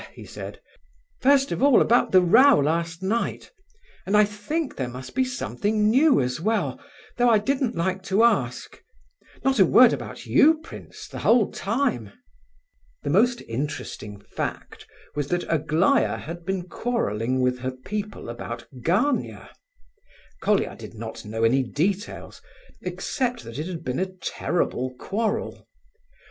[0.13, 0.59] he said.
[1.19, 3.51] "First of all about the row last night,
[4.03, 6.79] and I think there must be something new as well,
[7.17, 8.81] though I didn't like to ask.
[9.43, 12.11] Not a word about you, prince, the whole time!
[13.03, 19.51] The most interesting fact was that Aglaya had been quarrelling with her people about Gania.
[20.41, 22.41] Colia did not know any details,
[22.81, 25.67] except that it had been a terrible quarrel!